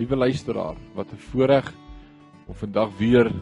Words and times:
Liewe 0.00 0.16
luisteraar, 0.16 0.76
wat 0.94 1.12
'n 1.12 1.16
voorreg 1.16 1.74
om 2.46 2.54
vandag 2.54 2.88
weer 2.96 3.32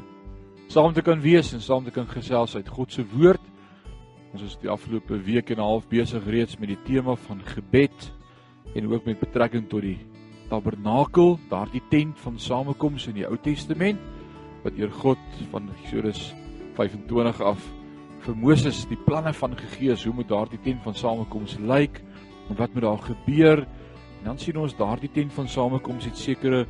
saam 0.67 0.93
te 0.93 1.03
kan 1.03 1.21
wees 1.21 1.53
en 1.53 1.61
saam 1.61 1.85
te 1.85 1.91
kan 1.91 2.07
gesels 2.07 2.57
uit 2.57 2.69
God 2.69 2.93
se 2.93 3.05
woord. 3.07 3.41
Ons 4.33 4.43
is 4.43 4.59
die 4.61 4.71
afgelope 4.71 5.23
week 5.23 5.51
en 5.51 5.57
'n 5.57 5.61
half 5.61 5.89
besig 5.89 6.27
reeds 6.27 6.59
met 6.59 6.69
die 6.69 6.83
tema 6.85 7.15
van 7.15 7.41
gebed 7.45 8.13
en 8.75 8.93
ook 8.93 9.05
met 9.05 9.21
betrekking 9.21 9.69
tot 9.69 9.81
die 9.81 9.99
tabernakel, 10.49 11.39
daardie 11.49 11.83
tent 11.89 12.19
van 12.19 12.39
samekoms 12.39 13.07
in 13.07 13.15
die 13.15 13.27
Ou 13.27 13.37
Testament 13.37 14.01
wat 14.63 14.73
eer 14.79 14.91
God 14.91 15.19
van 15.51 15.71
Eksodus 15.83 16.35
25 16.75 17.41
af 17.41 17.73
vir 18.19 18.37
Moses 18.37 18.87
die 18.89 19.05
planne 19.07 19.33
van 19.33 19.57
gegee 19.57 19.93
is 19.93 20.05
hoe 20.05 20.15
moet 20.15 20.29
daardie 20.29 20.61
tent 20.63 20.83
van 20.83 20.95
samekoms 20.95 21.59
lyk 21.59 22.03
en 22.51 22.57
wat 22.57 22.75
moet 22.75 22.83
daar 22.83 22.99
gebeur? 22.99 23.67
En 24.19 24.25
dan 24.33 24.39
sien 24.39 24.57
ons 24.59 24.77
daardie 24.77 25.11
tent 25.13 25.33
van 25.33 25.49
samekoms 25.49 26.05
het 26.09 26.19
sekere 26.19 26.67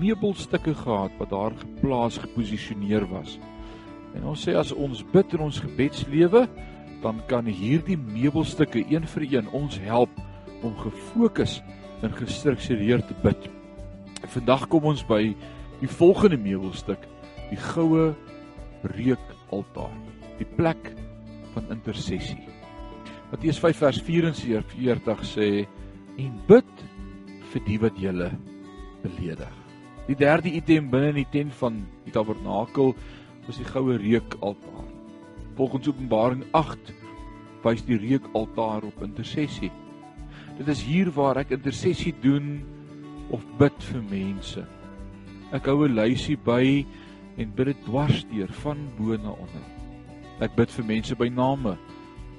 meubelstukke 0.00 0.74
gehad 0.74 1.14
wat 1.18 1.30
daar 1.30 1.54
geplaas 1.56 2.18
geposisioneer 2.20 3.06
was. 3.08 3.38
En 4.14 4.26
ons 4.32 4.42
sê 4.42 4.56
as 4.58 4.72
ons 4.74 5.04
bid 5.12 5.36
in 5.36 5.44
ons 5.46 5.60
gebedslewe, 5.62 6.46
dan 7.00 7.20
kan 7.30 7.46
hierdie 7.46 7.96
meubelstukke 7.96 8.82
een 8.90 9.06
vir 9.08 9.26
een 9.30 9.48
ons 9.56 9.78
help 9.80 10.12
om 10.62 10.76
gefokus 10.76 11.60
en 12.04 12.12
gestruktureerd 12.16 13.08
te 13.08 13.16
bid. 13.22 13.48
Vandag 14.28 14.66
kom 14.68 14.90
ons 14.90 15.04
by 15.06 15.22
die 15.80 15.88
volgende 15.88 16.36
meubelstuk, 16.36 17.06
die 17.48 17.60
goue 17.72 18.10
reukaltaar, 18.82 19.94
die 20.38 20.48
plek 20.58 20.92
van 21.54 21.70
intersessie. 21.72 22.42
Matteus 23.30 23.60
5 23.62 23.80
vers 23.80 24.00
44 24.04 25.24
sê 25.24 25.48
en 26.20 26.36
bid 26.48 26.84
vir 27.52 27.64
die 27.66 27.78
wat 27.82 27.98
julle 27.98 28.30
beledig. 29.02 29.56
Die 30.08 30.18
derde 30.18 30.50
item 30.52 30.90
binne 30.92 31.12
in 31.14 31.20
die 31.22 31.30
tent 31.32 31.54
van 31.60 31.82
die 32.06 32.14
tabernakel 32.14 32.94
was 33.46 33.60
die 33.60 33.68
goue 33.68 33.96
reukaltaar. 34.00 34.88
Volgens 35.58 35.88
Openbaring 35.90 36.44
8 36.56 36.92
wys 37.64 37.84
die 37.86 37.98
reukaltaar 38.00 38.86
op 38.88 39.02
intersessie. 39.04 39.70
Dit 40.58 40.68
is 40.72 40.82
hier 40.84 41.10
waar 41.16 41.40
ek 41.40 41.54
intersessie 41.56 42.12
doen 42.22 42.60
of 43.32 43.44
bid 43.60 43.76
vir 43.90 44.02
mense. 44.10 44.64
Ek 45.52 45.66
hou 45.66 45.84
'n 45.86 45.96
lysie 45.96 46.36
by 46.36 46.84
en 47.38 47.52
bid 47.56 47.66
dit 47.66 47.84
dwarsdeur 47.84 48.52
van 48.62 48.78
bo 48.98 49.16
na 49.16 49.32
onder. 49.32 49.66
Ek 50.40 50.56
bid 50.56 50.70
vir 50.70 50.84
mense 50.84 51.14
by 51.14 51.28
name. 51.28 51.76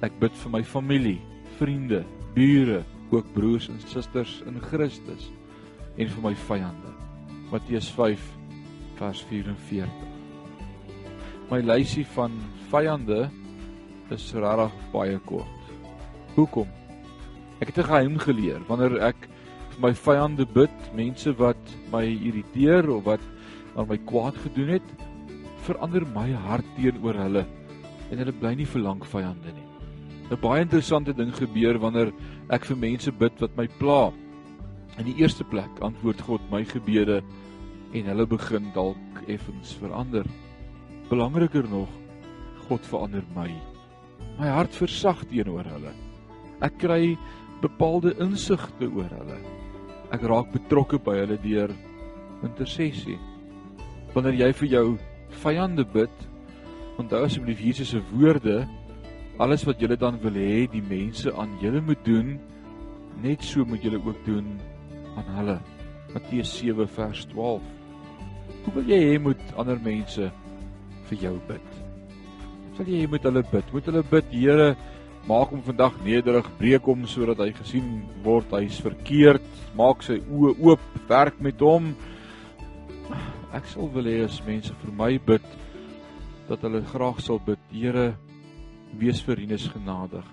Ek 0.02 0.12
bid 0.20 0.32
vir 0.32 0.50
my 0.50 0.62
familie, 0.62 1.20
vriende, 1.58 2.04
bure, 2.34 2.84
ook 3.12 3.32
broers 3.32 3.68
en 3.68 3.80
susters 3.86 4.40
in 4.48 4.56
Christus 4.60 5.28
en 6.00 6.08
vir 6.08 6.22
my 6.24 6.32
vyande. 6.48 6.92
Matteus 7.52 7.90
5 7.92 8.22
vers 8.96 9.24
44. 9.28 9.88
My 11.50 11.60
lysie 11.60 12.06
van 12.14 12.32
vyande 12.70 13.26
is 14.12 14.30
regtig 14.32 14.78
baie 14.92 15.18
kort. 15.28 15.74
Hoekom? 16.36 16.68
Ek 17.60 17.68
het 17.68 17.78
'n 17.78 17.90
geheim 17.90 18.18
geleer 18.18 18.60
wanneer 18.68 19.00
ek 19.00 19.28
vir 19.70 19.80
my 19.80 19.92
vyande 19.92 20.46
bid, 20.46 20.76
mense 20.94 21.32
wat 21.38 21.62
my 21.92 22.04
irriteer 22.04 22.88
of 22.90 23.04
wat 23.04 23.20
aan 23.76 23.88
my 23.88 23.98
kwaad 23.98 24.36
gedoen 24.36 24.68
het, 24.68 24.88
verander 25.64 26.06
my 26.14 26.32
hart 26.32 26.66
teenoor 26.76 27.14
hulle 27.14 27.46
en 28.10 28.18
hulle 28.18 28.32
bly 28.32 28.54
nie 28.54 28.66
vir 28.66 28.82
lank 28.82 29.04
vyande 29.04 29.52
nie. 29.52 29.71
'n 30.30 30.40
baie 30.40 30.62
interessante 30.62 31.12
ding 31.12 31.32
gebeur 31.34 31.78
wanneer 31.78 32.12
ek 32.50 32.64
vir 32.64 32.76
mense 32.76 33.10
bid 33.12 33.40
wat 33.40 33.56
my 33.56 33.66
pla. 33.78 34.12
In 34.98 35.06
die 35.06 35.16
eerste 35.20 35.44
plek 35.44 35.80
antwoord 35.80 36.20
God 36.20 36.40
my 36.50 36.64
gebede 36.64 37.22
en 37.92 38.08
hulle 38.08 38.26
begin 38.26 38.70
dalk 38.74 39.24
effens 39.28 39.74
verander. 39.80 40.26
Belangriker 41.08 41.68
nog, 41.68 41.88
God 42.68 42.86
verander 42.86 43.24
my. 43.34 43.50
My 44.38 44.48
hart 44.48 44.74
versag 44.76 45.24
teenoor 45.28 45.64
hulle. 45.64 45.92
Ek 46.62 46.78
kry 46.78 47.16
bepaalde 47.62 48.14
insigte 48.22 48.88
oor 48.88 49.10
hulle. 49.10 49.38
Ek 50.12 50.22
raak 50.28 50.52
betrokke 50.52 50.98
by 50.98 51.16
hulle 51.22 51.38
deur 51.42 51.72
intersessie. 52.44 53.18
Wanneer 54.14 54.38
jy 54.40 54.52
vir 54.60 54.68
jou 54.68 54.86
vyande 55.42 55.84
bid, 55.88 56.12
onthou 57.00 57.24
asseblief 57.24 57.60
Jesus 57.64 57.94
se 57.94 58.00
woorde 58.12 58.62
alles 59.38 59.64
wat 59.64 59.80
julle 59.80 59.96
dan 59.96 60.18
wil 60.22 60.36
hê 60.36 60.66
die 60.70 60.82
mense 60.84 61.32
aan 61.32 61.56
julle 61.62 61.80
moet 61.80 62.04
doen, 62.04 62.34
net 63.22 63.44
so 63.44 63.64
moet 63.64 63.82
julle 63.84 64.00
ook 64.04 64.18
doen 64.26 64.58
aan 65.16 65.28
hulle. 65.36 65.58
Matteus 66.12 66.52
7 66.58 66.88
vers 66.88 67.24
12. 67.32 67.62
Hoe 68.64 68.74
wil 68.74 68.90
jy 68.92 69.00
hê 69.00 69.18
moet 69.20 69.54
ander 69.56 69.80
mense 69.80 70.28
vir 71.08 71.18
jou 71.24 71.34
bid? 71.48 71.68
Sal 72.76 72.88
jy 72.88 73.06
moet 73.10 73.24
hulle 73.28 73.42
bid? 73.52 73.72
Moet 73.72 73.88
hulle 73.90 74.02
bid, 74.10 74.32
Here, 74.32 74.68
maak 75.28 75.52
hom 75.54 75.62
vandag 75.64 75.96
nederig, 76.04 76.48
breek 76.58 76.88
hom 76.88 77.06
sodat 77.08 77.40
hy 77.44 77.52
gesien 77.56 78.02
word 78.24 78.52
hy's 78.56 78.80
verkeerd, 78.82 79.44
maak 79.78 80.04
sy 80.04 80.18
oë 80.28 80.56
oop, 80.58 80.84
werk 81.08 81.40
met 81.40 81.60
hom. 81.62 81.92
Ek 83.52 83.68
sal 83.70 83.90
wil 83.92 84.08
hê 84.08 84.22
as 84.26 84.40
mense 84.46 84.72
vir 84.82 84.94
my 84.96 85.14
bid 85.20 85.44
dat 86.48 86.64
hulle 86.66 86.82
graag 86.92 87.20
sal 87.22 87.40
bid, 87.46 87.60
Here, 87.72 88.12
Wees 88.92 89.22
vir 89.24 89.38
Rinus 89.40 89.64
genadig. 89.72 90.26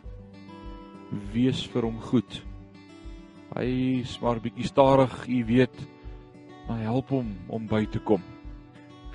Wees 1.31 1.61
vir 1.71 1.85
hom 1.87 1.99
goed. 2.09 2.41
Hy 3.53 3.69
is 4.01 4.17
maar 4.19 4.41
bietjie 4.43 4.67
starig, 4.67 5.15
u 5.31 5.37
weet, 5.47 5.79
maar 6.67 6.83
help 6.83 7.13
hom 7.15 7.29
om 7.47 7.69
by 7.71 7.85
te 7.87 8.01
kom. 8.03 8.19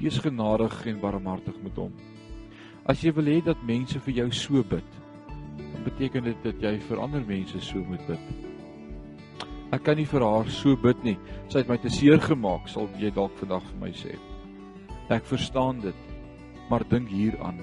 Wees 0.00 0.16
genadig 0.25 0.78
en 0.88 1.03
barmhartig 1.03 1.60
met 1.62 1.77
hom. 1.77 1.93
As 2.88 3.05
jy 3.05 3.12
wil 3.19 3.28
hê 3.28 3.37
dat 3.44 3.60
mense 3.69 4.00
vir 4.09 4.22
jou 4.22 4.27
so 4.32 4.65
bid, 4.65 4.99
dan 5.61 5.87
beteken 5.91 6.25
dit 6.32 6.43
dat 6.49 6.65
jy 6.65 6.75
vir 6.88 7.05
ander 7.05 7.28
mense 7.28 7.61
so 7.69 7.84
moet 7.84 8.03
bid. 8.09 8.34
Ek 9.76 9.84
kan 9.84 10.00
nie 10.00 10.09
vir 10.09 10.25
haar 10.25 10.49
so 10.49 10.72
bid 10.81 11.05
nie. 11.05 11.19
Sy 11.53 11.61
het 11.61 11.69
my 11.69 11.76
te 11.84 11.93
seer 11.93 12.21
gemaak, 12.22 12.65
sal 12.72 12.88
jy 12.97 13.12
dalk 13.12 13.37
vandag 13.44 13.65
vir 13.75 13.81
my 13.84 13.93
sê. 13.93 14.16
Ek 15.12 15.28
verstaan 15.28 15.84
dit, 15.84 16.05
maar 16.72 16.88
dink 16.88 17.12
hieraan 17.12 17.61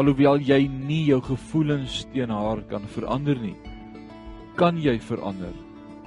alhoewel 0.00 0.40
jy 0.42 0.64
nie 0.68 1.04
jou 1.10 1.20
gevoelens 1.24 2.02
teen 2.14 2.32
haar 2.32 2.62
kan 2.70 2.86
verander 2.94 3.38
nie, 3.40 3.56
kan 4.58 4.78
jy 4.80 4.96
verander 5.04 5.54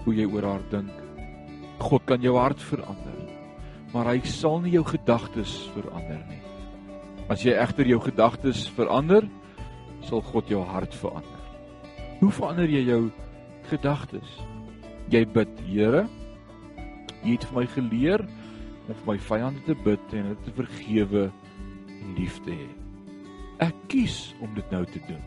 hoe 0.04 0.16
jy 0.18 0.26
oor 0.30 0.48
haar 0.48 0.66
dink. 0.72 0.94
God 1.84 2.06
kan 2.10 2.24
jou 2.24 2.36
hart 2.38 2.62
verander, 2.64 3.20
maar 3.94 4.10
hy 4.12 4.20
sal 4.30 4.60
nie 4.64 4.76
jou 4.76 4.84
gedagtes 4.88 5.56
verander 5.76 6.22
nie. 6.30 6.42
As 7.32 7.46
jy 7.46 7.56
egter 7.56 7.88
jou 7.88 8.02
gedagtes 8.04 8.66
verander, 8.76 9.28
sal 10.08 10.24
God 10.34 10.50
jou 10.52 10.64
hart 10.68 10.96
verander. 11.00 11.40
Hoe 12.20 12.32
verander 12.34 12.70
jy 12.72 12.84
jou 12.88 13.04
gedagtes? 13.70 14.36
Jy 15.12 15.24
bid, 15.36 15.52
Here, 15.68 16.06
U 17.24 17.32
het 17.32 17.46
vir 17.48 17.56
my 17.56 17.68
geleer 17.72 18.24
om 18.84 18.92
vir 18.92 19.06
my 19.14 19.18
vyande 19.30 19.64
te 19.68 19.76
bid 19.86 20.16
en 20.18 20.26
hulle 20.28 20.40
te 20.44 20.56
vergewe 20.58 21.28
en 21.32 22.16
lief 22.18 22.42
te 22.44 22.52
hê. 22.52 22.83
Ek 23.64 23.76
kies 23.88 24.34
om 24.44 24.52
dit 24.58 24.72
nou 24.74 24.82
te 24.90 25.00
doen. 25.08 25.22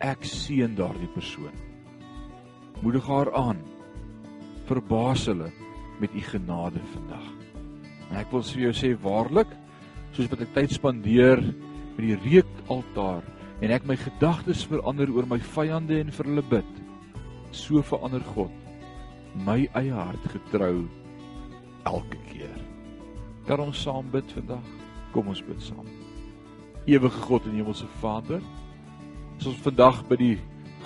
Ek 0.00 0.22
seën 0.24 0.72
daardie 0.78 1.10
persoon. 1.12 1.56
Moedig 2.80 3.04
haar 3.10 3.28
aan. 3.36 3.58
Verbaas 4.70 5.26
hulle 5.28 5.50
met 6.00 6.14
u 6.16 6.22
genade 6.24 6.80
vandag. 6.94 7.26
En 8.08 8.16
ek 8.22 8.30
wil 8.32 8.46
vir 8.52 8.62
jou 8.68 8.72
sê 8.78 8.94
waarlik, 9.02 9.50
soos 10.14 10.30
wat 10.32 10.46
ek 10.46 10.54
tyd 10.54 10.72
spandeer 10.78 11.42
met 11.42 12.00
die 12.06 12.16
reukaltaar 12.22 13.26
en 13.60 13.74
ek 13.76 13.84
my 13.86 13.98
gedagtes 14.00 14.64
verander 14.70 15.12
oor 15.12 15.28
my 15.28 15.40
vyande 15.52 16.00
en 16.00 16.14
vir 16.16 16.30
hulle 16.30 16.46
bid, 16.54 16.70
so 17.52 17.84
verander 17.84 18.24
God 18.32 18.54
my 19.46 19.60
eie 19.78 19.92
hart 19.92 20.24
getrou 20.32 20.86
elke 21.86 22.22
keer. 22.30 22.56
Kan 23.50 23.62
ons 23.68 23.84
saam 23.84 24.08
bid 24.14 24.32
vandag? 24.38 24.64
Kom 25.12 25.28
ons 25.30 25.44
bid 25.44 25.60
saam 25.62 25.84
ewige 26.86 27.24
God 27.26 27.44
en 27.48 27.56
hemelse 27.58 27.88
Vader. 28.00 28.40
As 29.38 29.48
ons 29.50 29.64
vandag 29.64 30.04
by 30.08 30.16
die 30.20 30.36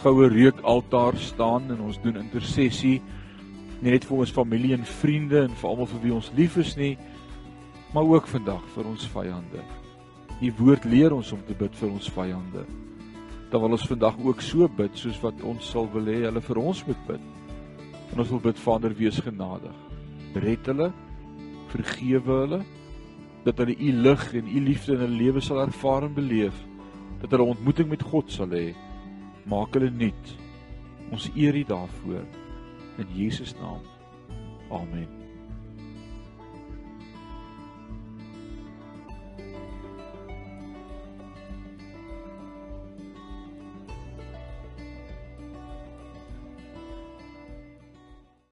goue 0.02 0.29
reukaltaar 0.29 1.19
staan 1.19 1.70
en 1.70 1.85
ons 1.87 2.00
doen 2.02 2.19
intersessie 2.19 2.99
nie 3.82 3.93
net 3.93 4.06
vir 4.08 4.23
ons 4.23 4.32
familie 4.32 4.75
en 4.76 4.87
vriende 5.00 5.43
en 5.44 5.56
vir 5.61 5.69
almal 5.70 5.88
vir 5.91 6.02
wie 6.05 6.14
ons 6.17 6.31
lief 6.38 6.56
is 6.61 6.75
nie, 6.79 6.94
maar 7.94 8.06
ook 8.08 8.29
vandag 8.31 8.62
vir 8.75 8.88
ons 8.91 9.06
vyande. 9.12 9.64
U 10.41 10.52
woord 10.61 10.87
leer 10.88 11.14
ons 11.14 11.32
om 11.35 11.43
te 11.46 11.56
bid 11.58 11.75
vir 11.79 11.91
ons 11.91 12.11
vyande. 12.17 12.64
Dan 13.52 13.62
wil 13.62 13.76
ons 13.76 13.87
vandag 13.87 14.17
ook 14.25 14.43
so 14.43 14.69
bid 14.69 14.97
soos 14.99 15.20
wat 15.23 15.43
ons 15.47 15.69
sal 15.70 15.87
wil 15.93 16.08
hê 16.11 16.25
hulle 16.25 16.43
vir 16.43 16.61
ons 16.61 16.81
moet 16.88 17.02
bid. 17.08 17.26
En 18.12 18.23
ons 18.25 18.32
wil 18.35 18.43
bid 18.49 18.62
Vader 18.62 18.97
wees 18.99 19.20
genadig. 19.23 19.76
Red 20.35 20.73
hulle, 20.73 20.90
vergewe 21.75 22.40
hulle 22.40 22.62
dat 23.44 23.58
hulle 23.61 23.76
u 23.76 23.93
lig 24.06 24.29
en 24.35 24.49
u 24.49 24.61
liefde 24.61 24.93
in 24.93 25.05
hulle 25.05 25.20
lewe 25.25 25.41
sal 25.41 25.61
ervaar 25.64 26.08
en 26.08 26.14
beleef 26.14 26.62
dat 27.20 27.31
hulle 27.31 27.50
ontmoeting 27.55 27.88
met 27.88 28.02
God 28.02 28.32
sal 28.32 28.52
hê. 28.52 28.75
Maak 29.49 29.76
hulle 29.76 29.91
nuut. 29.91 30.37
Ons 31.12 31.31
eer 31.37 31.56
u 31.56 31.64
daarvoor. 31.69 32.25
In 33.00 33.12
Jesus 33.17 33.55
naam. 33.61 33.85
Amen 34.73 35.24